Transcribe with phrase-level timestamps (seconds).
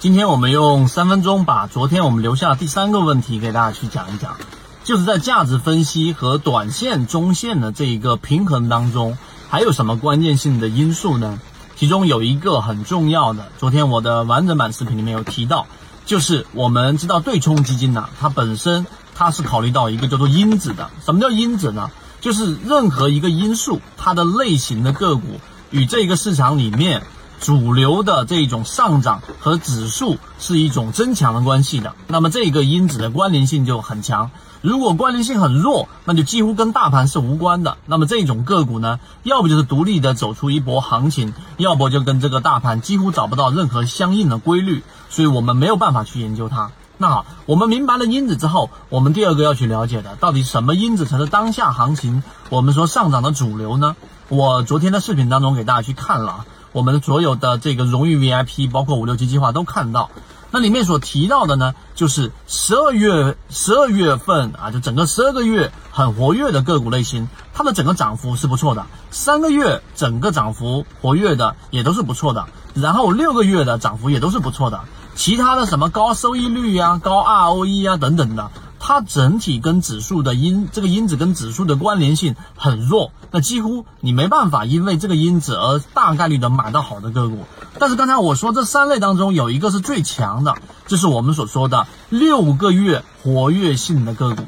[0.00, 4.36] 今天我们用三分钟把昨天我们留下的第三个问题给大家去讲一讲，
[4.84, 11.40] 就是在价值分析和短线、中线的这一个平衡当中，还有什么关键性的因素呢？
[11.74, 15.66] 其中有一个很重要的，昨天我的完整版视频里面有提到，
[16.06, 18.86] 就是我们知道对冲基金呢，它本身
[19.16, 20.90] 它是考虑到一个叫做因子的。
[21.04, 21.90] 什么叫因子呢？
[22.20, 25.40] 就是任何一个因素，它的类型的个股
[25.72, 27.02] 与这个市场里面。
[27.40, 34.30] 主流的这种上涨和指数是一种增强的关系的，那么这个因子的关联性就很强。
[34.60, 37.78] 如果关联性很弱，那就几乎跟大盘是无关的。
[37.86, 46.72] 那么这种个股呢，要不就是独立的走出一波行情，要不就跟这个大盘几乎找不到任何相应的规律，所以我们没有办法去研究它。
[46.96, 53.94] 那好，我们明白了因子之后，我们第二个要去了解的，到底什么因子才是当下行情我们说上涨的主流呢？
[54.28, 56.46] 我昨天的视频当中给大家去看了啊。
[56.78, 60.10] 我们所有的这个荣誉 VIP，包括五六七计划都看到，
[60.52, 68.86] 那里面所提到的呢，就是十二月十二月份啊，就整个十二个月很活跃的个股类型，它的整个涨幅是不错的。
[69.10, 74.82] 三个月整个涨幅活跃的也都是不错的，然后六个月的涨幅也都是不错的。
[75.16, 78.52] 其他的什么高收益率呀、高 ROE 啊等等的。
[78.88, 87.44] 它整体跟指数的因这个因子跟指数的关联性很弱，那几乎你没办法因为这个因子而大概率的买到好的个股。
[87.78, 90.54] 但是刚才我说这三类当中有一个是最强的，
[90.86, 94.44] 就是我们所说的六个月活跃性的个股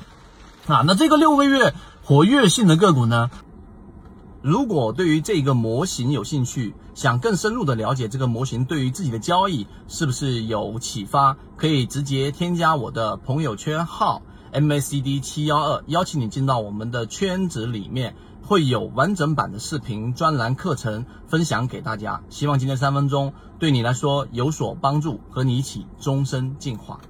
[0.69, 0.85] 啊。
[0.87, 3.31] 那这个六个月活跃性的个股呢？
[4.41, 14.23] 如果对于这个模型有兴趣，想更深入的了解这个模型对于自己的交易是不是有启发，可以直接添加我的朋友圈号
[14.53, 22.23] MACD 七幺二，邀请你进到我们的圈子里面，会有完整版的视频专栏课程分享给大家。
[22.31, 27.01] 希望今天三分钟对你来说有所帮助，和你一起终身进化。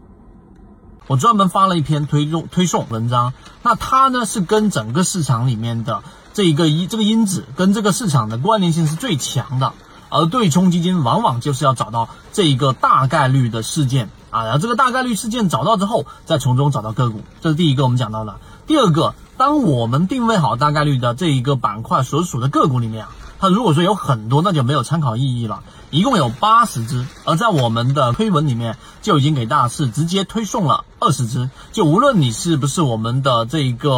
[1.07, 3.33] 我专门发了一篇推送推送文章，
[3.63, 6.03] 那它呢是跟整个市场里面的。
[6.33, 9.73] 这一个一这个因子跟这个市场的关联性是最强的，
[10.09, 18.37] 而对冲基金往往就是要找到这一个大概率的事件啊，然后这个大概率事件找到之后，再从中找到个股，这是第一个我们讲到的。
[18.67, 25.63] 第二个，当我们定位好大概率的这一个板块所属的个股里面啊，它如果说有很多，那就没有参考意义了。
[25.91, 33.91] 一共有八十只，而在我们的推文里面就已经给大家是直接推送了二十只，就无论你是不是我们的这一个。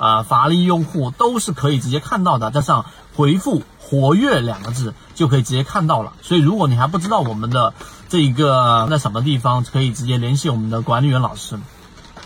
[0.00, 6.14] 啊，法力用户都是可以直接看到的，加上回复“活跃”两个字就可以直接看到了。
[6.22, 7.74] 所以，如果你还不知道我们的
[8.08, 11.60] 这一个在什么地方，可以直接联系我们的管理员老师。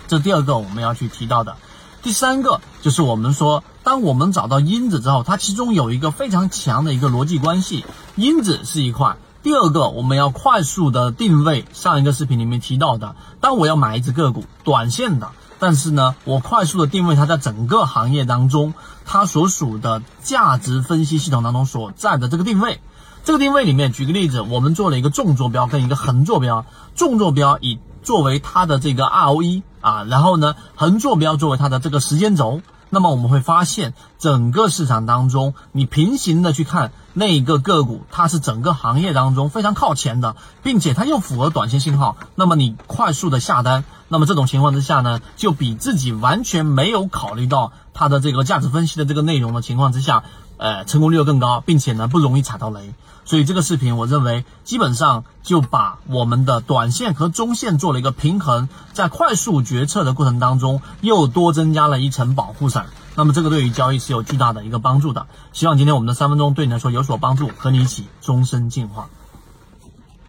[0.07, 1.57] 这第二个我们要去提到的，
[2.01, 9.17] 第三个就是我们说，当我们找到因子之后，它其中有一个非常强的一个逻辑关系，因子是一块。
[9.43, 15.33] 第二个，我们要快速的定位，上一个视频里面提到的，当我要买一只个股，短线的。
[15.65, 18.75] 但是呢，我快速的定位它在整个行业当中，
[19.07, 22.83] 它所属的价值分析系统当中所在的这个定位。
[23.25, 32.61] 这个定位里面，举个例子，我们做了一个纵坐标跟一个横坐标，纵坐标以作为它的这个 ROE 啊，然后呢，横坐标作为它的这个时间轴。
[32.91, 42.19] 那么我们会发现，整个市场当中，你平行的去看那一个个股，它是整个行业当中非常靠前的，并且它又符合短线信号。
[42.35, 50.25] 那么你快速的下单，那么这种情况之下呢，就比自己完全没有考虑到它的这个价值分析的这个内容的情况之下。
[50.57, 52.95] 呃，成功率又更高，并且呢不容易踩到雷，
[53.25, 62.87] 所以这个视频我认为基本上就把我们的短线和中线做了一个平衡，在快速决策的过程当中又多增加了一层保护伞，
[63.17, 65.27] 那么这个对于交易是有巨大的一个帮助的。
[65.53, 69.09] 希望今天我们的三分钟对你来说有所帮助，和你一起终身进化。